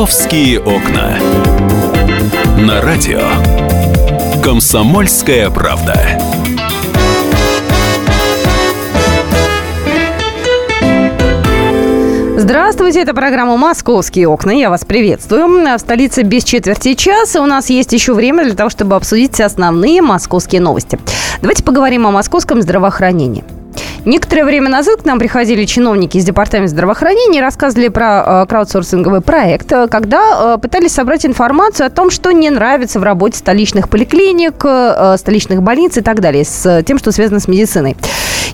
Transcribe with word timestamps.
«Московские 0.00 0.60
окна». 0.60 1.18
На 2.56 2.80
радио 2.80 3.20
«Комсомольская 4.42 5.50
правда». 5.50 5.94
Здравствуйте, 12.38 13.02
это 13.02 13.12
программа 13.12 13.58
«Московские 13.58 14.28
окна». 14.28 14.52
Я 14.52 14.70
вас 14.70 14.86
приветствую. 14.86 15.46
В 15.46 15.78
столице 15.78 16.22
без 16.22 16.44
четверти 16.44 16.94
часа. 16.94 17.42
У 17.42 17.46
нас 17.46 17.68
есть 17.68 17.92
еще 17.92 18.14
время 18.14 18.44
для 18.44 18.54
того, 18.54 18.70
чтобы 18.70 18.96
обсудить 18.96 19.38
основные 19.38 20.00
московские 20.00 20.62
новости. 20.62 20.98
Давайте 21.42 21.62
поговорим 21.62 22.06
о 22.06 22.10
московском 22.10 22.62
здравоохранении. 22.62 23.44
Некоторое 24.04 24.44
время 24.44 24.70
назад 24.70 25.02
к 25.02 25.04
нам 25.04 25.18
приходили 25.18 25.66
чиновники 25.66 26.16
из 26.16 26.24
Департамента 26.24 26.72
здравоохранения 26.72 27.38
и 27.38 27.42
рассказывали 27.42 27.88
про 27.88 28.44
э, 28.44 28.46
краудсорсинговый 28.48 29.20
проект, 29.20 29.70
э, 29.72 29.88
когда 29.88 30.54
э, 30.54 30.58
пытались 30.58 30.92
собрать 30.92 31.26
информацию 31.26 31.86
о 31.86 31.90
том, 31.90 32.10
что 32.10 32.30
не 32.30 32.48
нравится 32.48 32.98
в 32.98 33.02
работе 33.02 33.36
столичных 33.36 33.90
поликлиник, 33.90 34.64
э, 34.64 35.16
столичных 35.18 35.62
больниц 35.62 35.98
и 35.98 36.00
так 36.00 36.20
далее, 36.20 36.44
с 36.44 36.82
тем, 36.84 36.98
что 36.98 37.12
связано 37.12 37.40
с 37.40 37.48
медициной. 37.48 37.96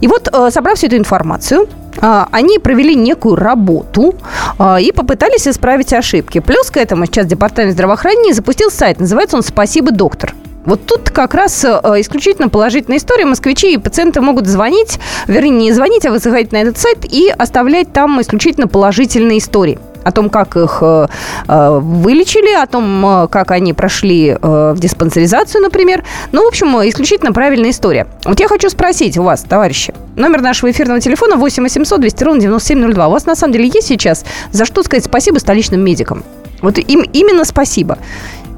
И 0.01 0.09
вот, 0.09 0.28
э, 0.32 0.51
собрав 0.51 0.77
всю 0.78 0.88
эту 0.88 0.96
информацию, 0.96 1.68
э, 2.01 2.24
они 2.32 2.59
провели 2.59 2.96
некую 2.96 3.37
работу 3.37 4.16
э, 4.59 4.82
и 4.82 4.90
попытались 4.90 5.46
исправить 5.46 5.92
ошибки. 5.92 6.40
Плюс 6.40 6.70
к 6.70 6.76
этому 6.76 7.06
сейчас 7.06 7.26
Департамент 7.26 7.73
здравоохранения 7.73 8.34
запустил 8.34 8.70
сайт, 8.70 8.98
называется 8.98 9.37
он 9.37 9.42
«Спасибо, 9.42 9.92
доктор». 9.92 10.34
Вот 10.66 10.84
тут 10.84 11.11
как 11.11 11.34
раз 11.34 11.65
э, 11.65 11.69
исключительно 12.01 12.48
положительная 12.48 12.98
история. 12.98 13.24
Москвичи 13.24 13.73
и 13.73 13.79
пациенты 13.79 14.20
могут 14.20 14.47
звонить, 14.47 14.98
вернее, 15.29 15.51
не 15.51 15.73
звонить, 15.73 16.05
а 16.05 16.19
заходить 16.19 16.52
на 16.52 16.57
этот 16.57 16.77
сайт 16.77 17.05
и 17.05 17.33
оставлять 17.37 17.93
там 17.93 18.20
исключительно 18.20 18.66
положительные 18.66 19.38
истории 19.38 19.79
о 20.02 20.13
том, 20.13 20.29
как 20.29 20.57
их 20.57 20.79
э, 20.82 21.07
э 21.49 21.79
вылечили, 21.80 22.52
о 22.52 22.66
том, 22.66 23.29
как 23.30 23.51
они 23.51 23.73
прошли 23.73 24.37
в 24.40 24.77
диспансеризацию, 24.79 25.63
например. 25.63 26.05
Ну, 26.32 26.45
в 26.45 26.49
общем, 26.49 26.68
исключительно 26.88 27.33
правильная 27.33 27.71
история. 27.71 28.07
Вот 28.24 28.38
я 28.40 28.49
хочу 28.49 28.68
спросить 28.68 29.16
у 29.18 29.23
вас, 29.23 29.43
товарищи, 29.43 29.95
номер 30.16 30.43
нашего 30.43 30.71
эфирного 30.71 31.01
телефона 31.01 31.37
8 31.37 31.62
800 31.62 32.01
200 32.01 32.24
ровно 32.24 32.40
9702. 32.40 33.09
У 33.09 33.10
вас 33.10 33.27
на 33.27 33.35
самом 33.35 33.52
деле 33.52 33.66
есть 33.66 33.88
сейчас 33.88 34.24
за 34.51 34.65
что 34.65 34.83
сказать 34.83 35.05
спасибо 35.05 35.38
столичным 35.38 35.80
медикам? 35.80 36.24
Вот 36.62 36.79
им 36.79 37.02
именно 37.12 37.45
спасибо. 37.45 37.99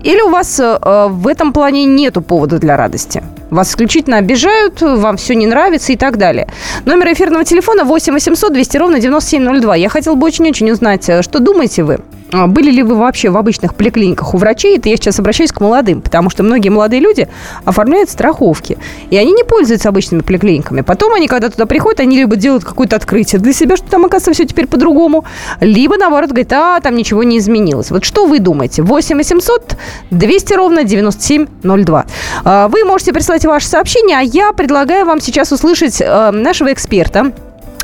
Или 0.03 0.21
у 0.21 0.31
вас 0.31 0.61
э, 0.61 0.79
в 1.09 1.27
этом 1.27 1.53
плане 1.53 1.85
нету 1.85 2.23
повода 2.23 2.59
для 2.59 2.77
радости? 2.77 3.23
Вас 3.51 3.71
исключительно 3.71 4.19
обижают, 4.19 4.81
вам 4.81 5.17
все 5.17 5.35
не 5.35 5.47
нравится 5.47 5.93
и 5.93 5.97
так 5.97 6.19
далее. 6.19 6.49
Номер 6.85 7.13
эфирного 7.13 7.45
телефона 7.45 7.85
8 7.85 8.13
800 8.13 8.53
200 8.53 8.77
ровно 8.77 9.01
9702. 9.01 9.77
Я 9.77 9.89
хотела 9.89 10.15
бы 10.15 10.27
очень-очень 10.27 10.71
узнать, 10.71 11.09
э, 11.09 11.23
что 11.23 11.41
думаете 11.41 11.83
вы 11.83 11.99
были 12.33 12.71
ли 12.71 12.83
вы 12.83 12.95
вообще 12.95 13.31
в 13.31 13.37
обычных 13.37 13.75
поликлиниках 13.75 14.35
у 14.35 14.39
врачей? 14.39 14.79
Это 14.79 14.89
я 14.89 14.97
сейчас 14.97 15.19
обращаюсь 15.19 15.53
к 15.53 15.61
молодым, 15.61 16.03
потому 16.03 16.31
что 16.31 16.43
многие 16.43 16.69
молодые 16.69 17.01
люди 17.01 17.29
оформляют 17.65 18.11
страховки. 18.11 18.79
И 19.11 19.17
они 19.17 19.33
не 19.33 19.45
пользуются 19.45 19.89
обычными 19.89 20.21
поликлиниками. 20.21 20.83
Потом 20.83 21.15
они, 21.15 21.29
когда 21.29 21.49
туда 21.49 21.67
приходят, 21.67 22.01
они 22.01 22.17
либо 22.17 22.37
делают 22.37 22.65
какое-то 22.65 22.97
открытие 22.97 23.41
для 23.41 23.53
себя, 23.53 23.77
что 23.77 23.89
там, 23.89 24.05
оказывается, 24.05 24.33
все 24.33 24.47
теперь 24.47 24.67
по-другому, 24.67 25.25
либо, 25.61 25.97
наоборот, 25.97 26.31
говорят, 26.31 26.53
а, 26.53 26.81
там 26.81 26.95
ничего 26.95 27.23
не 27.23 27.39
изменилось. 27.39 27.91
Вот 27.91 28.05
что 28.05 28.27
вы 28.27 28.39
думаете? 28.41 28.83
8 28.83 29.17
800 29.17 29.77
200 30.11 30.55
ровно 30.55 30.85
9702. 30.85 32.07
А, 32.45 32.69
вы 32.69 32.85
можете 32.85 33.13
прислать 33.13 33.45
ваши 33.45 33.67
сообщения, 33.67 34.19
а 34.19 34.23
я 34.23 34.53
предлагаю 34.53 35.07
вам 35.07 35.21
сейчас 35.21 35.53
услышать 35.53 36.01
э, 36.01 36.31
нашего 36.31 36.73
эксперта, 36.73 37.33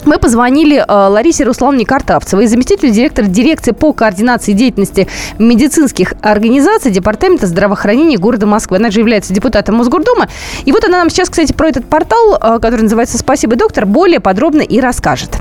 мы 0.07 0.19
позвонили 0.19 0.77
э, 0.77 0.85
Ларисе 0.89 1.45
Руслановне 1.45 1.87
Картавцевой, 1.87 2.47
заместителю 2.47 2.93
директора 2.93 3.27
дирекции 3.27 3.73
по 3.73 3.93
координации 3.93 4.53
деятельности 4.53 5.09
медицинских 5.39 6.15
организаций 6.23 6.91
Департамента 6.91 7.47
здравоохранения 7.47 8.19
города 8.19 8.47
Москвы. 8.47 8.77
Она 8.77 8.91
же 8.91 9.01
является 9.01 9.33
депутатом 9.33 9.77
Мосгордума. 9.77 10.29
И 10.65 10.73
вот 10.73 10.85
она 10.85 10.99
нам 10.99 11.11
сейчас, 11.11 11.31
кстати, 11.31 11.53
про 11.53 11.69
этот 11.69 11.89
портал, 11.89 12.37
э, 12.41 12.59
который 12.61 12.83
называется 12.83 13.19
«Спасибо, 13.19 13.57
доктор», 13.57 13.87
более 13.87 14.21
подробно 14.21 14.63
и 14.63 14.81
расскажет. 14.81 15.41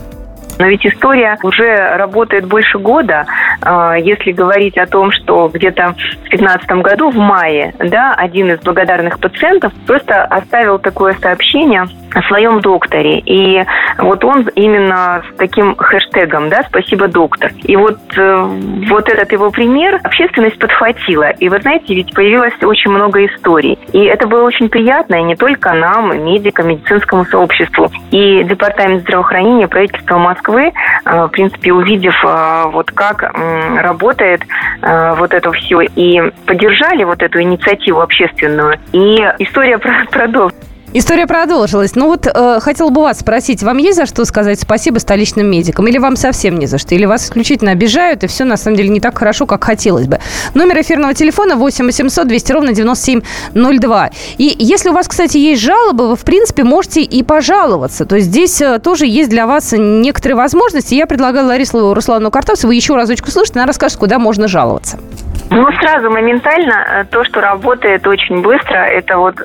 Но 0.59 0.67
ведь 0.67 0.85
история 0.85 1.37
уже 1.43 1.75
работает 1.97 2.45
больше 2.45 2.77
года. 2.77 3.25
А, 3.61 3.95
если 3.95 4.31
говорить 4.31 4.77
о 4.77 4.85
том, 4.85 5.11
что 5.11 5.49
где-то 5.51 5.95
в 6.25 6.29
2015 6.29 6.69
году, 6.81 7.09
в 7.09 7.15
мае, 7.15 7.73
да, 7.79 8.13
один 8.15 8.51
из 8.51 8.59
благодарных 8.59 9.19
пациентов 9.19 9.73
просто 9.87 10.23
оставил 10.23 10.79
такое 10.79 11.13
сообщение 11.21 11.87
о 12.13 12.21
своем 12.23 12.61
докторе. 12.61 13.19
И 13.19 13.63
вот 13.97 14.23
он 14.23 14.47
именно 14.55 15.23
с 15.29 15.37
таким 15.37 15.75
хэштегом, 15.75 16.49
да, 16.49 16.63
«Спасибо, 16.69 17.07
доктор». 17.07 17.51
И 17.63 17.75
вот, 17.75 17.99
э, 18.17 18.47
вот 18.89 19.09
этот 19.09 19.31
его 19.31 19.51
пример 19.51 19.99
общественность 20.03 20.57
подхватила. 20.59 21.29
И 21.31 21.49
вы 21.49 21.59
знаете, 21.61 21.93
ведь 21.93 22.13
появилось 22.13 22.53
очень 22.61 22.91
много 22.91 23.25
историй. 23.25 23.77
И 23.91 24.03
это 24.03 24.27
было 24.27 24.43
очень 24.43 24.69
приятно, 24.69 25.15
и 25.15 25.23
не 25.23 25.35
только 25.35 25.73
нам, 25.73 26.25
медикам, 26.25 26.69
медицинскому 26.69 27.25
сообществу. 27.25 27.91
И 28.11 28.43
Департамент 28.43 29.01
здравоохранения 29.01 29.67
правительства 29.67 30.17
Москвы, 30.17 30.71
э, 31.05 31.25
в 31.25 31.29
принципе, 31.29 31.73
увидев 31.73 32.15
э, 32.23 32.63
вот 32.71 32.91
как 32.91 33.23
работает 33.77 34.41
вот 34.81 35.33
это 35.33 35.51
все, 35.51 35.81
и 35.81 36.21
поддержали 36.45 37.03
вот 37.03 37.21
эту 37.21 37.41
инициативу 37.41 38.01
общественную. 38.01 38.77
И 38.91 39.15
история 39.39 39.77
продолжилась. 40.11 40.62
История 40.95 41.25
продолжилась. 41.25 41.95
Ну 41.95 42.05
вот 42.05 42.27
э, 42.27 42.59
хотела 42.59 42.89
бы 42.89 43.01
вас 43.01 43.21
спросить, 43.21 43.63
вам 43.63 43.79
есть 43.79 43.97
за 43.97 44.05
что 44.05 44.25
сказать 44.25 44.59
спасибо 44.59 44.99
столичным 44.99 45.49
медикам? 45.49 45.87
Или 45.87 45.97
вам 45.97 46.15
совсем 46.15 46.59
не 46.59 46.67
за 46.67 46.77
что? 46.77 46.93
Или 46.93 47.05
вас 47.05 47.25
исключительно 47.25 47.71
обижают, 47.71 48.23
и 48.23 48.27
все 48.27 48.43
на 48.43 48.57
самом 48.57 48.77
деле 48.77 48.89
не 48.89 48.99
так 48.99 49.17
хорошо, 49.17 49.47
как 49.47 49.63
хотелось 49.63 50.05
бы? 50.05 50.19
Номер 50.53 50.81
эфирного 50.81 51.15
телефона 51.15 51.55
8 51.55 51.85
800 51.87 52.27
200 52.27 52.51
ровно 52.51 52.73
9702. 52.73 54.11
И 54.37 54.55
если 54.59 54.89
у 54.89 54.93
вас, 54.93 55.07
кстати, 55.07 55.37
есть 55.37 55.63
жалобы, 55.63 56.09
вы, 56.09 56.15
в 56.15 56.21
принципе, 56.21 56.63
можете 56.63 57.01
и 57.01 57.23
пожаловаться. 57.23 58.05
То 58.05 58.15
есть 58.15 58.27
здесь 58.27 58.61
э, 58.61 58.77
тоже 58.77 59.07
есть 59.07 59.31
для 59.31 59.47
вас 59.47 59.73
некоторые 59.75 60.35
возможности. 60.35 60.93
Я 60.93 61.07
предлагаю 61.07 61.47
Ларису 61.47 61.95
Руслану 61.95 62.29
Картавцеву 62.29 62.71
еще 62.71 62.93
разочку 62.93 63.31
слышать, 63.31 63.55
она 63.55 63.65
расскажет, 63.65 63.97
куда 63.97 64.19
можно 64.19 64.47
жаловаться. 64.47 64.99
Ну, 65.53 65.71
сразу 65.73 66.09
моментально 66.09 66.73
э, 66.73 67.05
то, 67.11 67.23
что 67.23 67.39
работает 67.39 68.07
очень 68.07 68.41
быстро, 68.41 68.75
это 68.75 69.17
вот 69.17 69.35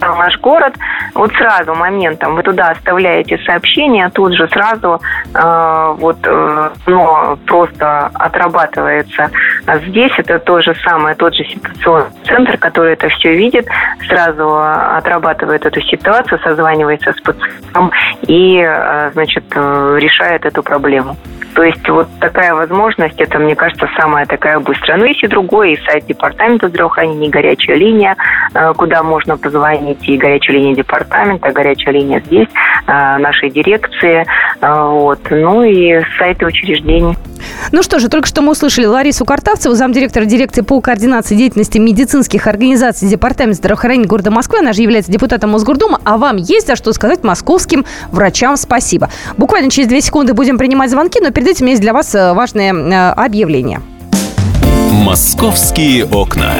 наш 0.00 0.38
город, 0.38 0.74
вот 1.14 1.32
сразу 1.32 1.74
моментом 1.74 2.36
вы 2.36 2.42
туда 2.44 2.70
оставляете 2.70 3.36
сообщение, 3.38 4.08
тут 4.10 4.34
же 4.34 4.46
сразу 4.48 5.00
э, 5.34 5.94
вот 5.98 6.18
э, 6.22 6.70
ну, 6.86 7.36
просто 7.46 8.06
отрабатывается. 8.14 9.30
А 9.66 9.78
здесь 9.78 10.12
это 10.18 10.38
то 10.38 10.60
же 10.60 10.72
самое, 10.84 11.16
тот 11.16 11.34
же 11.34 11.42
ситуационный 11.44 12.10
центр, 12.24 12.56
который 12.58 12.92
это 12.92 13.08
все 13.08 13.34
видит, 13.34 13.66
сразу 14.06 14.58
отрабатывает 14.58 15.66
эту 15.66 15.80
ситуацию, 15.80 16.38
созванивается 16.44 17.12
с 17.12 17.20
пациентом 17.20 17.90
и, 18.22 18.62
э, 18.64 19.10
значит, 19.14 19.44
э, 19.52 19.98
решает 20.00 20.46
эту 20.46 20.62
проблему. 20.62 21.16
То 21.56 21.62
есть 21.62 21.88
вот 21.88 22.06
такая 22.20 22.52
возможность, 22.52 23.18
это, 23.18 23.38
мне 23.38 23.56
кажется, 23.56 23.88
самая 23.98 24.26
такая 24.26 24.60
быстрая. 24.60 24.98
Но 24.98 25.06
есть 25.06 25.22
и 25.22 25.26
другой, 25.26 25.72
и 25.72 25.80
сайт 25.86 26.04
департамента 26.04 26.68
здравоохранения, 26.68 27.28
и 27.28 27.30
горячая 27.30 27.76
линия, 27.76 28.14
э, 28.52 28.74
куда 28.76 29.02
можно 29.02 29.38
позвонить, 29.38 30.06
и 30.06 30.18
горячая 30.18 30.58
линия 30.58 30.74
департамента, 30.74 31.50
горячая 31.52 31.94
линия 31.94 32.20
здесь, 32.26 32.48
э, 32.86 33.16
нашей 33.16 33.48
дирекции, 33.48 34.26
э, 34.60 34.82
вот, 34.82 35.20
ну 35.30 35.62
и 35.62 36.02
сайты 36.18 36.44
учреждений. 36.44 37.16
Ну 37.72 37.82
что 37.82 37.98
же, 37.98 38.08
только 38.08 38.26
что 38.26 38.42
мы 38.42 38.52
услышали 38.52 38.86
Ларису 38.86 39.24
Картавцеву, 39.24 39.74
замдиректора 39.74 40.24
дирекции 40.24 40.62
по 40.62 40.80
координации 40.80 41.34
деятельности 41.34 41.78
медицинских 41.78 42.46
организаций 42.46 43.08
Департамента 43.08 43.58
здравоохранения 43.58 44.06
города 44.06 44.30
Москвы. 44.30 44.58
Она 44.58 44.72
же 44.72 44.82
является 44.82 45.10
депутатом 45.10 45.50
Мосгордума. 45.50 46.00
А 46.04 46.18
вам 46.18 46.36
есть 46.36 46.66
за 46.66 46.76
что 46.76 46.92
сказать 46.92 47.24
московским 47.24 47.84
врачам 48.10 48.56
спасибо. 48.56 49.10
Буквально 49.36 49.70
через 49.70 49.88
две 49.88 50.00
секунды 50.00 50.34
будем 50.34 50.58
принимать 50.58 50.90
звонки, 50.90 51.20
но 51.20 51.30
перед 51.30 51.48
этим 51.48 51.66
есть 51.66 51.80
для 51.80 51.92
вас 51.92 52.14
э, 52.14 52.32
важное 52.32 52.72
э, 52.72 53.12
объявление. 53.12 53.80
«Московские 54.90 56.06
окна». 56.06 56.52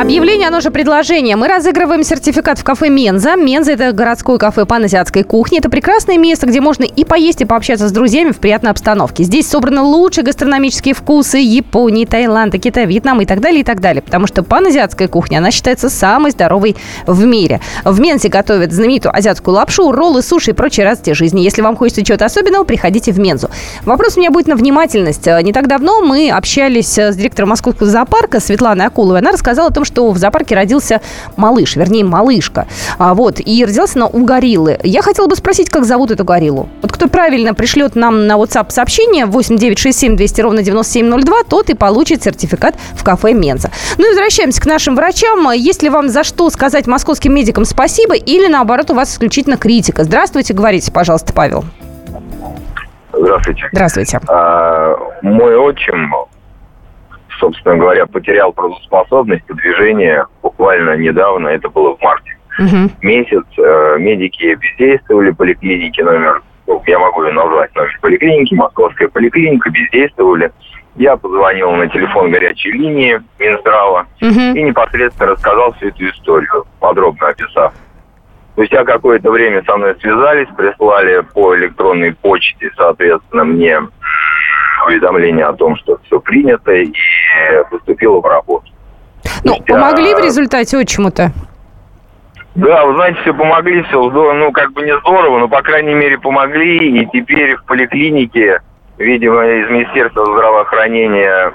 Объявление, 0.00 0.46
оно 0.46 0.60
же 0.60 0.70
предложение. 0.70 1.34
Мы 1.34 1.48
разыгрываем 1.48 2.04
сертификат 2.04 2.60
в 2.60 2.62
кафе 2.62 2.88
«Менза». 2.88 3.34
«Менза»– 3.34 3.72
это 3.72 3.90
городское 3.90 4.38
кафе 4.38 4.64
паназиатской 4.64 5.24
кухни. 5.24 5.58
Это 5.58 5.68
прекрасное 5.70 6.18
место, 6.18 6.46
где 6.46 6.60
можно 6.60 6.84
и 6.84 7.04
поесть, 7.04 7.40
и 7.40 7.44
пообщаться 7.44 7.88
с 7.88 7.90
друзьями 7.90 8.30
в 8.30 8.36
приятной 8.36 8.70
обстановке. 8.70 9.24
Здесь 9.24 9.48
собраны 9.48 9.80
лучшие 9.80 10.22
гастрономические 10.22 10.94
вкусы 10.94 11.38
Японии, 11.38 12.04
Таиланда, 12.04 12.58
Китая, 12.58 12.86
Вьетнама 12.86 13.24
и 13.24 13.26
так 13.26 13.40
далее, 13.40 13.62
и 13.62 13.64
так 13.64 13.80
далее. 13.80 14.00
Потому 14.00 14.28
что 14.28 14.44
паназиатская 14.44 15.08
кухня, 15.08 15.38
она 15.38 15.50
считается 15.50 15.90
самой 15.90 16.30
здоровой 16.30 16.76
в 17.08 17.24
мире. 17.24 17.60
В 17.82 17.98
«Мензе» 17.98 18.28
готовят 18.28 18.72
знаменитую 18.72 19.12
азиатскую 19.12 19.56
лапшу, 19.56 19.90
роллы, 19.90 20.22
суши 20.22 20.52
и 20.52 20.54
прочие 20.54 20.86
радости 20.86 21.12
жизни. 21.12 21.40
Если 21.40 21.60
вам 21.60 21.74
хочется 21.74 22.04
чего-то 22.04 22.24
особенного, 22.26 22.62
приходите 22.62 23.10
в 23.10 23.18
«Мензу». 23.18 23.50
Вопрос 23.84 24.16
у 24.16 24.20
меня 24.20 24.30
будет 24.30 24.46
на 24.46 24.54
внимательность. 24.54 25.26
Не 25.26 25.52
так 25.52 25.66
давно 25.66 26.02
мы 26.02 26.30
общались 26.30 26.96
с 26.96 27.16
директором 27.16 27.48
московского 27.48 27.90
зоопарка 27.90 28.38
Светланой 28.38 28.86
Акуловой. 28.86 29.18
Она 29.18 29.32
рассказала 29.32 29.70
о 29.70 29.72
том, 29.72 29.86
что 29.88 30.10
в 30.10 30.18
зоопарке 30.18 30.54
родился 30.54 31.00
малыш, 31.36 31.74
вернее, 31.74 32.04
малышка. 32.04 32.68
А, 32.98 33.14
вот, 33.14 33.40
и 33.40 33.64
родился 33.64 33.98
она 33.98 34.06
у 34.06 34.24
гориллы. 34.24 34.78
Я 34.84 35.02
хотела 35.02 35.26
бы 35.26 35.34
спросить, 35.34 35.70
как 35.70 35.84
зовут 35.84 36.10
эту 36.10 36.24
гориллу? 36.24 36.68
Вот 36.82 36.92
кто 36.92 37.08
правильно 37.08 37.54
пришлет 37.54 37.96
нам 37.96 38.26
на 38.26 38.34
WhatsApp 38.34 38.70
сообщение 38.70 39.26
8967 39.26 40.16
200 40.16 40.40
ровно 40.40 40.62
9702, 40.62 41.44
тот 41.48 41.70
и 41.70 41.74
получит 41.74 42.22
сертификат 42.22 42.76
в 42.94 43.02
кафе 43.02 43.32
Менза. 43.32 43.70
Ну 43.96 44.06
и 44.06 44.08
возвращаемся 44.10 44.60
к 44.60 44.66
нашим 44.66 44.94
врачам. 44.94 45.50
Есть 45.52 45.82
ли 45.82 45.88
вам 45.88 46.08
за 46.08 46.22
что 46.22 46.50
сказать 46.50 46.86
московским 46.86 47.34
медикам 47.34 47.64
спасибо 47.64 48.14
или, 48.14 48.46
наоборот, 48.46 48.90
у 48.90 48.94
вас 48.94 49.12
исключительно 49.12 49.56
критика? 49.56 50.04
Здравствуйте, 50.04 50.54
говорите, 50.54 50.92
пожалуйста, 50.92 51.32
Павел. 51.32 51.64
Здравствуйте. 53.12 53.68
Здравствуйте. 53.72 54.20
А, 54.28 54.94
мой 55.22 55.56
отчим, 55.56 56.12
собственно 57.38 57.76
говоря, 57.76 58.06
потерял 58.06 58.52
трудоспособность 58.52 59.44
по 59.46 59.54
движению 59.54 60.26
буквально 60.42 60.96
недавно, 60.96 61.48
это 61.48 61.68
было 61.68 61.96
в 61.96 62.02
марте. 62.02 62.36
Угу. 62.58 62.90
Месяц 63.02 63.44
э, 63.56 63.96
медики 63.98 64.54
бездействовали, 64.56 65.30
поликлиники 65.30 66.00
номер, 66.00 66.42
ну, 66.66 66.82
я 66.86 66.98
могу 66.98 67.24
ее 67.24 67.32
назвать, 67.32 67.74
номер 67.74 67.98
поликлиники, 68.00 68.54
московская 68.54 69.08
поликлиника, 69.08 69.70
бездействовали. 69.70 70.50
Я 70.96 71.16
позвонил 71.16 71.70
на 71.72 71.86
телефон 71.88 72.32
горячей 72.32 72.72
линии 72.72 73.20
Минздрава 73.38 74.06
Угу. 74.20 74.56
и 74.56 74.62
непосредственно 74.62 75.32
рассказал 75.32 75.72
всю 75.74 75.88
эту 75.88 76.08
историю, 76.08 76.64
подробно 76.80 77.28
описав. 77.28 77.72
Спустя 78.52 78.84
какое-то 78.84 79.30
время 79.30 79.62
со 79.64 79.76
мной 79.76 79.94
связались, 80.00 80.48
прислали 80.56 81.20
по 81.32 81.54
электронной 81.56 82.12
почте, 82.14 82.72
соответственно, 82.76 83.44
мне 83.44 83.80
уведомление 84.86 85.44
о 85.46 85.52
том, 85.52 85.76
что 85.76 85.98
все 86.06 86.20
принято 86.20 86.72
и 86.72 86.92
поступило 87.70 88.20
в 88.20 88.26
работу. 88.26 88.66
Ну, 89.44 89.54
Спустя- 89.54 89.74
помогли 89.74 90.14
в 90.14 90.18
результате 90.18 90.78
отчиму-то? 90.78 91.32
Да, 92.54 92.86
вы 92.86 92.94
знаете, 92.94 93.20
все 93.20 93.34
помогли, 93.34 93.82
все 93.84 94.10
здорово, 94.10 94.32
ну, 94.32 94.52
как 94.52 94.72
бы 94.72 94.82
не 94.82 94.96
здорово, 94.98 95.38
но, 95.38 95.48
по 95.48 95.62
крайней 95.62 95.94
мере, 95.94 96.18
помогли, 96.18 97.02
и 97.02 97.06
теперь 97.06 97.54
в 97.56 97.64
поликлинике, 97.66 98.60
видимо, 98.96 99.46
из 99.46 99.70
Министерства 99.70 100.24
здравоохранения 100.24 101.52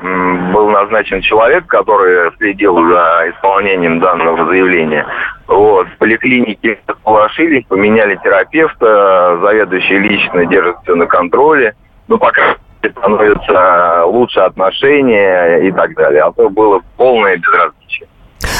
был 0.54 0.70
назначен 0.70 1.20
человек, 1.22 1.66
который 1.68 2.32
следил 2.38 2.76
за 2.88 3.32
исполнением 3.32 4.00
данного 4.00 4.46
заявления. 4.46 5.06
Вот, 5.48 5.88
в 5.90 5.98
поликлинике 5.98 6.80
сполошились, 6.90 7.66
поменяли 7.66 8.16
терапевта, 8.24 9.40
заведующий 9.42 10.00
лично 10.00 10.46
держит 10.46 10.78
все 10.84 10.96
на 10.96 11.06
контроле, 11.06 11.76
ну, 12.08 12.18
пока 12.18 12.56
становятся 12.92 14.06
лучше 14.06 14.40
отношения 14.40 15.68
и 15.68 15.72
так 15.72 15.94
далее, 15.96 16.24
а 16.24 16.32
то 16.32 16.50
было 16.50 16.82
полное 16.98 17.38
безразличие. 17.38 18.08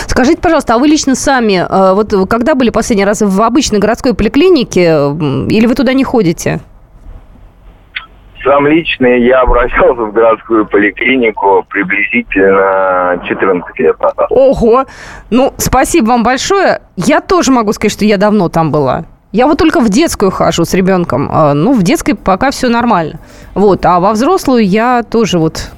Скажите, 0.08 0.42
пожалуйста, 0.42 0.76
а 0.76 0.78
вы 0.78 0.88
лично 0.88 1.16
сами, 1.16 1.66
э, 1.68 1.94
вот 1.94 2.14
когда 2.30 2.56
были 2.56 2.70
последний 2.70 3.06
раз 3.06 3.22
в 3.22 3.42
обычной 3.42 3.80
городской 3.80 4.14
поликлинике, 4.14 5.16
или 5.50 5.66
вы 5.66 5.76
туда 5.76 5.94
не 5.94 6.04
ходите? 6.04 6.60
Сам 8.44 8.68
лично 8.68 9.08
я 9.08 9.42
обращался 9.42 10.02
в 10.02 10.12
городскую 10.12 10.66
поликлинику 10.66 11.66
приблизительно 11.70 13.22
14 13.26 13.80
лет 13.80 14.00
назад. 14.02 14.28
Ого! 14.30 14.86
Ну, 15.30 15.54
спасибо 15.58 16.08
вам 16.08 16.24
большое. 16.24 16.82
Я 16.98 17.22
тоже 17.22 17.52
могу 17.52 17.72
сказать, 17.72 17.94
что 17.94 18.04
я 18.04 18.18
давно 18.18 18.50
там 18.50 18.72
была. 18.72 19.06
Я 19.34 19.48
вот 19.48 19.58
только 19.58 19.80
в 19.80 19.90
детскую 19.90 20.30
хожу 20.30 20.64
с 20.64 20.76
ребенком. 20.76 21.28
А, 21.32 21.56
Ну, 21.56 21.74
в 21.74 21.82
детской 21.82 22.14
пока 22.14 22.52
все 22.52 22.70
нормально. 22.70 23.20
Вот, 23.56 23.84
а 23.84 24.00
во 24.00 24.14
взрослую 24.14 24.66
я 24.66 25.02
тоже 25.02 25.40
вот... 25.40 25.72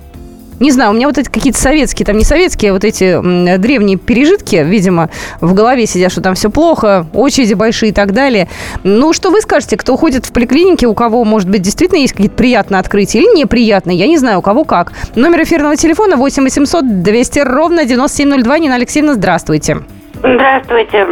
Не 0.59 0.71
знаю, 0.71 0.91
у 0.91 0.93
меня 0.93 1.07
вот 1.07 1.17
эти 1.17 1.29
какие-то 1.29 1.59
советские, 1.59 2.05
там 2.05 2.17
не 2.17 2.23
советские, 2.23 2.71
а 2.71 2.73
вот 2.73 2.83
эти 2.83 3.57
древние 3.57 3.97
пережитки, 3.97 4.57
видимо, 4.57 5.09
в 5.41 5.53
голове 5.53 5.85
сидят, 5.85 6.11
что 6.11 6.21
там 6.21 6.35
все 6.35 6.49
плохо, 6.49 7.05
очереди 7.13 7.53
большие 7.53 7.91
и 7.91 7.93
так 7.93 8.13
далее. 8.13 8.47
Ну, 8.83 9.11
что 9.11 9.31
вы 9.31 9.41
скажете, 9.41 9.75
кто 9.75 9.97
ходит 9.97 10.25
в 10.25 10.31
поликлинике, 10.33 10.87
у 10.87 10.93
кого, 10.93 11.23
может 11.25 11.49
быть, 11.49 11.61
действительно 11.61 11.99
есть 11.99 12.13
какие-то 12.13 12.35
приятные 12.35 12.79
открытия 12.79 13.19
или 13.19 13.37
неприятные, 13.37 13.97
я 13.97 14.07
не 14.07 14.17
знаю, 14.17 14.39
у 14.39 14.41
кого 14.41 14.63
как. 14.65 14.93
Номер 15.15 15.43
эфирного 15.43 15.75
телефона 15.75 16.15
8 16.17 16.43
800 16.43 17.03
200 17.03 17.39
ровно 17.39 17.85
9702. 17.85 18.59
Нина 18.59 18.75
Алексеевна, 18.75 19.13
здравствуйте. 19.13 19.79
Здравствуйте. 20.19 21.07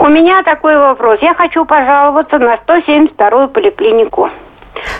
У 0.00 0.08
меня 0.08 0.42
такой 0.42 0.78
вопрос. 0.78 1.18
Я 1.20 1.34
хочу 1.34 1.66
пожаловаться 1.66 2.38
на 2.38 2.54
172-ю 2.54 3.48
поликлинику. 3.48 4.30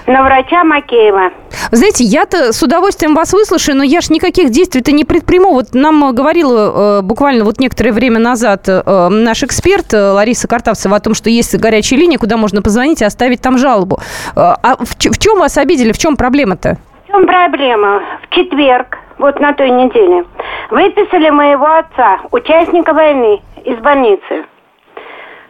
На 0.06 0.22
врача 0.22 0.62
Макеева. 0.62 1.30
Вы 1.70 1.76
знаете, 1.76 2.04
я-то 2.04 2.52
с 2.52 2.62
удовольствием 2.62 3.14
вас 3.14 3.32
выслушаю, 3.32 3.78
но 3.78 3.82
я 3.82 4.02
ж 4.02 4.10
никаких 4.10 4.50
действий-то 4.50 4.92
не 4.92 5.06
предприму. 5.06 5.52
Вот 5.54 5.68
нам 5.72 6.04
э, 6.04 6.12
говорила 6.12 6.98
э, 6.98 7.02
буквально 7.02 7.44
вот 7.44 7.60
некоторое 7.60 7.92
время 7.92 8.18
назад 8.18 8.68
э, 8.68 9.08
наш 9.08 9.42
эксперт 9.42 9.94
э, 9.94 9.96
Лариса 9.96 10.46
Картавцева 10.48 10.96
о 10.96 11.00
том, 11.00 11.14
что 11.14 11.30
есть 11.30 11.58
горячая 11.58 11.98
линия, 11.98 12.18
куда 12.18 12.36
можно 12.36 12.60
позвонить 12.60 13.00
и 13.00 13.04
оставить 13.06 13.40
там 13.40 13.56
жалобу. 13.56 14.00
Э, 14.36 14.52
а 14.62 14.76
в, 14.76 14.96
в 14.96 15.18
чем 15.18 15.38
вас 15.38 15.56
обидели? 15.56 15.92
В 15.92 15.98
чем 15.98 16.16
проблема-то? 16.16 16.76
В 17.04 17.06
чем 17.10 17.26
проблема? 17.26 18.02
В 18.22 18.34
четверг, 18.34 18.98
вот 19.16 19.40
на 19.40 19.54
той 19.54 19.70
неделе, 19.70 20.26
выписали 20.70 21.30
моего 21.30 21.66
отца, 21.66 22.18
участника 22.32 22.92
войны, 22.92 23.40
из 23.64 23.78
больницы. 23.78 24.44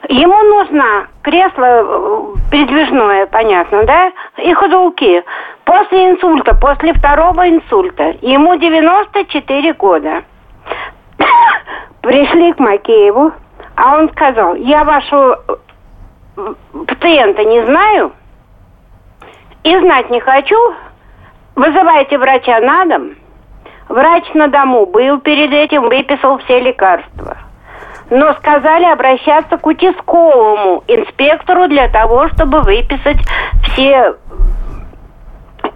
Ему 0.08 0.42
нужно 0.42 1.08
кресло 1.22 1.64
э, 1.64 2.34
передвижное, 2.50 3.26
понятно, 3.26 3.84
да? 3.84 4.12
И 4.38 4.52
ходулки. 4.54 5.22
После 5.64 6.10
инсульта, 6.10 6.54
после 6.54 6.94
второго 6.94 7.48
инсульта. 7.48 8.16
Ему 8.22 8.56
94 8.56 9.74
года. 9.74 10.24
Пришли 12.00 12.52
к 12.54 12.58
Макееву, 12.58 13.32
а 13.76 13.98
он 13.98 14.10
сказал, 14.10 14.54
я 14.54 14.84
вашего 14.84 15.44
э, 16.36 16.54
пациента 16.86 17.44
не 17.44 17.62
знаю 17.66 18.12
и 19.62 19.78
знать 19.78 20.10
не 20.10 20.20
хочу. 20.20 20.56
Вызывайте 21.56 22.16
врача 22.16 22.58
на 22.60 22.86
дом. 22.86 23.16
Врач 23.88 24.24
на 24.34 24.48
дому 24.48 24.86
был 24.86 25.20
перед 25.20 25.52
этим, 25.52 25.82
выписал 25.82 26.38
все 26.38 26.60
лекарства. 26.60 27.36
Но 28.10 28.34
сказали 28.34 28.84
обращаться 28.84 29.56
к 29.56 29.66
участковому 29.66 30.82
инспектору 30.88 31.68
для 31.68 31.88
того, 31.88 32.28
чтобы 32.30 32.60
выписать 32.62 33.18
все 33.62 34.14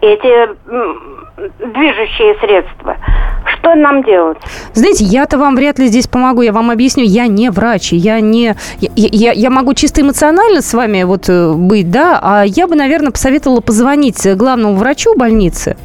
эти 0.01 0.49
движущие 1.37 2.37
средства. 2.41 2.97
Что 3.47 3.75
нам 3.75 4.03
делать? 4.03 4.39
Знаете, 4.73 5.05
я-то 5.05 5.39
вам 5.39 5.57
вряд 5.57 5.79
ли 5.79 5.87
здесь 5.87 6.07
помогу, 6.07 6.43
я 6.43 6.53
вам 6.53 6.71
объясню, 6.71 7.05
я 7.05 7.27
не 7.27 7.51
врач, 7.51 7.93
я 7.93 8.21
не... 8.21 8.55
Я, 8.79 8.91
я, 8.95 9.33
я 9.33 9.51
могу 9.51 9.75
чисто 9.75 10.03
эмоционально 10.03 10.63
с 10.63 10.73
вами 10.75 11.03
вот 11.03 11.29
э, 11.29 11.53
быть, 11.53 11.91
да, 11.91 12.19
а 12.23 12.45
я 12.45 12.67
бы, 12.67 12.75
наверное, 12.77 13.11
посоветовала 13.11 13.61
позвонить 13.61 14.27
главному 14.37 14.77
врачу 14.77 15.15
больницы, 15.17 15.77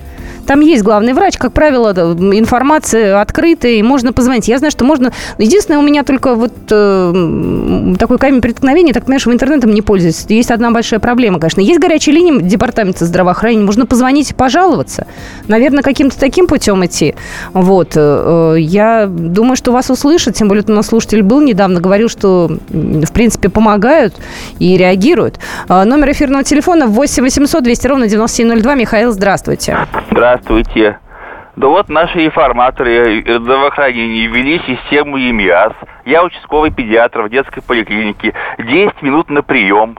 там 0.50 0.62
есть 0.62 0.82
главный 0.82 1.13
врач, 1.13 1.38
как 1.38 1.53
правило, 1.53 1.91
информация 1.91 3.22
открытая, 3.22 3.74
и 3.74 3.84
можно 3.84 4.13
позвонить. 4.13 4.48
Я 4.48 4.58
знаю, 4.58 4.72
что 4.72 4.84
можно... 4.84 5.13
Единственное, 5.38 5.77
у 5.79 5.84
меня 5.84 6.03
только 6.03 6.34
вот 6.34 6.51
э, 6.72 7.96
такой 8.00 8.18
камень 8.18 8.41
преткновения, 8.41 8.91
так 8.91 9.03
понимаешь, 9.03 9.27
в 9.27 9.32
интернетом 9.32 9.72
не 9.75 9.84
пользуюсь. 9.84 10.25
Есть 10.27 10.50
одна 10.50 10.72
большая 10.72 11.00
проблема, 11.00 11.39
конечно. 11.39 11.62
Есть 11.62 11.79
горячая 11.79 12.15
линия 12.15 12.41
департамента 12.41 13.06
здравоохранения, 13.06 13.63
можно 13.63 13.86
позвонить 13.86 14.32
и 14.32 14.34
пожаловаться. 14.34 15.06
Наверное, 15.48 15.84
каким-то 15.84 16.20
таким 16.20 16.48
путем 16.48 16.84
идти. 16.84 17.13
Вот. 17.53 17.91
э, 17.96 18.56
э, 18.56 18.60
Я 18.60 19.06
думаю, 19.06 19.56
что 19.56 19.72
вас 19.72 19.91
услышат, 19.91 20.34
тем 20.34 20.48
более 20.48 20.63
у 20.68 20.72
нас 20.72 20.88
слушатель 20.88 21.22
был 21.22 21.41
недавно, 21.41 21.79
говорил, 21.79 22.10
что, 22.10 22.50
в 22.70 23.12
принципе, 23.13 23.50
помогают 23.50 24.15
и 24.58 24.75
реагируют. 24.77 25.38
Э, 25.68 25.84
Номер 25.84 26.10
эфирного 26.13 26.44
телефона 26.44 26.88
8 26.88 27.22
800 27.22 27.63
200 27.63 27.86
ровно 27.86 28.08
9702. 28.08 28.74
Михаил, 28.74 29.12
здравствуйте. 29.12 29.77
Здравствуйте. 30.10 30.38
Да 31.55 31.67
вот 31.67 31.89
наши 31.89 32.19
реформаторы 32.19 33.22
здравоохранения 33.27 34.27
ввели 34.27 34.62
систему 34.65 35.17
ЕМИАС. 35.17 35.74
Я 36.05 36.24
участковый 36.24 36.72
педиатр 36.72 37.24
в 37.24 37.29
детской 37.29 37.62
поликлинике. 37.62 38.34
10 38.58 39.01
минут 39.01 39.29
на 39.29 39.43
прием. 39.43 39.98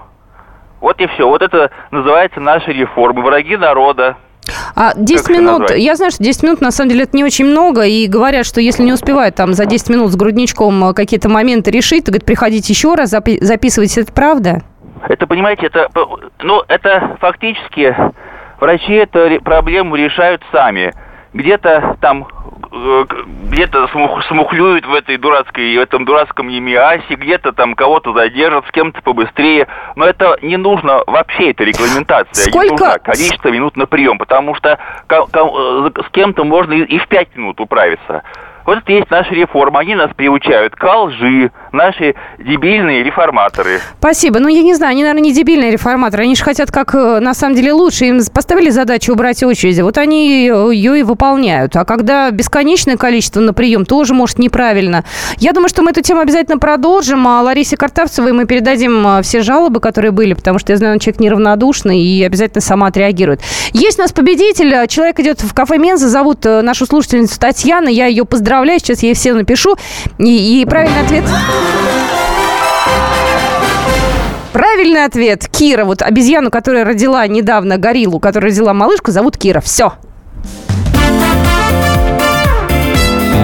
Вот 0.81 1.01
и 1.01 1.07
все. 1.09 1.29
Вот 1.29 1.43
это 1.43 1.71
называется 1.91 2.41
наша 2.41 2.71
реформа. 2.73 3.21
Враги 3.21 3.57
народа. 3.57 4.17
А 4.75 4.93
10 4.97 5.27
Как 5.27 5.37
минут, 5.37 5.71
я 5.71 5.97
знаю, 5.97 6.11
что 6.13 6.23
10 6.23 6.43
минут 6.43 6.61
на 6.61 6.71
самом 6.71 6.91
деле 6.91 7.03
это 7.03 7.15
не 7.17 7.25
очень 7.25 7.45
много, 7.45 7.83
и 7.83 8.07
говорят, 8.07 8.47
что 8.47 8.61
если 8.61 8.83
не 8.83 8.93
успевают 8.93 9.35
там 9.35 9.53
за 9.53 9.67
10 9.67 9.91
минут 9.91 10.11
с 10.11 10.17
грудничком 10.17 10.83
э, 10.83 10.95
какие-то 10.95 11.29
моменты 11.29 11.71
решить, 11.71 12.07
то, 12.07 12.11
говорит, 12.11 12.25
приходите 12.25 12.73
еще 12.73 12.95
раз, 12.95 13.13
запи- 13.13 13.39
записывайте, 13.43 14.01
это 14.01 14.13
правда? 14.13 14.63
Это, 15.09 15.27
понимаете, 15.27 15.67
это, 15.67 15.89
ну, 16.43 16.63
это 16.69 17.17
фактически 17.21 17.95
врачи 18.61 18.93
эту 18.95 19.41
проблему 19.43 19.97
решают 19.97 20.43
сами. 20.53 20.93
Где-то 21.33 21.97
там, 22.01 22.27
э, 22.73 23.05
где-то 23.51 23.87
смух- 23.89 24.25
смухлюют 24.27 24.85
в 24.85 24.93
этой 24.95 25.17
дурацкой, 25.17 25.77
в 25.77 25.81
этом 25.81 26.05
дурацком 26.05 26.49
ЕМИАСе, 26.49 27.15
где-то 27.15 27.53
там 27.53 27.75
кого-то 27.75 28.13
задержат, 28.13 28.67
с 28.67 28.71
кем-то 28.73 29.01
побыстрее. 29.03 29.69
Но 29.95 30.07
это 30.07 30.37
не 30.43 30.57
нужно 30.57 31.03
вообще, 31.07 31.51
эта 31.53 31.63
регламентация. 31.63 32.51
Сколько- 32.51 32.67
Не 32.67 32.71
нужно 32.71 32.99
количество 32.99 33.49
минут 33.49 33.77
на 33.77 33.87
прием, 33.87 34.19
потому 34.19 34.55
что 34.57 34.79
э, 35.09 35.91
с 36.05 36.11
кем-то 36.11 36.43
можно 36.45 36.73
и 36.73 36.83
и 36.83 36.99
в 36.99 37.07
пять 37.07 37.29
минут 37.37 37.61
управиться. 37.61 38.23
Вот 38.67 38.79
это 38.79 38.93
есть 38.93 39.11
наша 39.11 39.33
реформа. 39.35 39.81
Они 39.81 39.95
нас 39.95 40.11
приучают 40.15 40.75
к 40.75 40.85
лжи, 40.85 41.51
наши 41.73 42.15
дебильные 42.39 43.03
реформаторы. 43.03 43.81
Спасибо. 43.99 44.39
Ну, 44.41 44.49
я 44.49 44.63
не 44.63 44.75
знаю, 44.75 44.93
они, 44.93 45.03
наверное, 45.03 45.23
не 45.23 45.33
дебильные 45.33 45.71
реформаторы. 45.71 46.25
Они 46.25 46.35
же 46.35 46.43
хотят 46.43 46.71
как, 46.71 46.95
э, 46.95 47.21
на 47.21 47.35
самом 47.35 47.55
деле, 47.55 47.73
лучше. 47.73 48.07
Им 48.07 48.21
поставили 48.33 48.71
задачу 48.71 49.13
убрать 49.13 49.43
очереди. 49.43 49.81
Вот 49.81 49.99
они 49.99 50.29
ее 50.29 51.01
и 51.01 51.03
выполняют. 51.03 51.77
А 51.77 51.85
когда 51.85 52.31
бесконечное 52.31 52.97
количество 52.97 53.41
на 53.41 53.53
прием, 53.53 53.85
тоже, 53.85 54.15
может, 54.15 54.39
неправильно. 54.39 55.05
Я 55.39 55.53
думаю, 55.53 55.69
что 55.69 55.83
мы 55.83 55.91
эту 55.91 56.03
тему 56.03 56.21
обязательно 56.21 56.59
продолжим. 56.59 57.27
А 57.27 57.43
Ларисе 57.43 57.77
Картавцевой 57.77 58.33
мы 58.33 58.47
передадим 58.47 59.07
э, 59.07 59.23
все 59.23 59.43
жалобы, 59.43 59.81
которые 59.81 60.11
были, 60.11 60.35
потому 60.35 60.59
что 60.59 60.73
я 60.73 60.77
знаю, 60.77 60.95
он 60.95 60.99
человек 60.99 61.21
неравнодушный 61.21 62.01
и 62.01 62.23
обязательно 62.25 62.61
сама 62.61 62.89
отреагирует. 62.89 63.41
Есть 63.73 63.99
у 63.99 64.03
нас 64.03 64.13
победитель. 64.13 64.87
Человек 64.89 65.21
идет 65.21 65.41
в 65.41 65.55
кафе 65.55 65.79
Менза. 65.79 66.09
Зовут 66.09 66.45
э, 66.47 66.63
нашу 66.63 66.87
слушательницу 66.87 67.39
Татьяна. 67.39 67.89
Я 67.89 68.07
ее 68.07 68.25
поздравляю. 68.25 68.81
Сейчас 68.81 69.03
я 69.03 69.11
ей 69.11 69.15
все 69.15 69.33
напишу. 69.33 69.77
И, 70.19 70.63
и 70.63 70.65
правильный 70.65 71.01
ответ... 71.03 71.25
Правильный 74.53 75.05
ответ. 75.05 75.49
Кира. 75.49 75.85
Вот 75.85 76.03
обезьяну, 76.03 76.51
которая 76.51 76.85
родила 76.85 77.27
недавно 77.27 77.79
гориллу, 77.79 78.19
которая 78.19 78.51
родила 78.51 78.75
малышку, 78.75 79.11
зовут 79.11 79.37
Кира. 79.37 79.61
Все. 79.61 79.93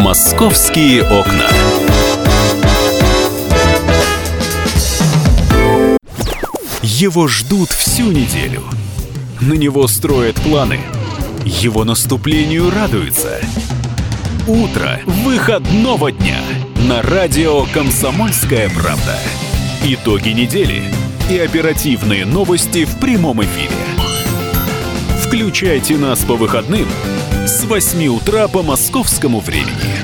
Московские 0.00 1.02
окна. 1.02 1.46
Его 6.82 7.28
ждут 7.28 7.70
всю 7.70 8.10
неделю. 8.10 8.62
На 9.40 9.52
него 9.52 9.86
строят 9.86 10.36
планы. 10.36 10.80
Его 11.44 11.84
наступлению 11.84 12.70
радуются. 12.70 13.40
Утро 14.48 15.00
выходного 15.06 16.10
дня 16.10 16.40
на 16.88 17.02
радио 17.02 17.64
«Комсомольская 17.74 18.70
правда». 18.70 19.18
Итоги 19.88 20.30
недели 20.30 20.82
и 21.30 21.38
оперативные 21.38 22.26
новости 22.26 22.84
в 22.84 22.98
прямом 22.98 23.40
эфире. 23.44 23.70
Включайте 25.24 25.96
нас 25.96 26.24
по 26.24 26.34
выходным 26.34 26.88
с 27.46 27.62
8 27.62 28.08
утра 28.08 28.48
по 28.48 28.64
московскому 28.64 29.38
времени. 29.38 29.95